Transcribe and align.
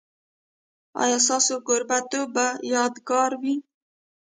ایا 1.01 1.17
ستاسو 1.25 1.55
کوربه 1.67 1.97
توب 2.09 2.27
به 2.35 2.45
یادګار 2.73 3.31
وي؟ 3.41 3.55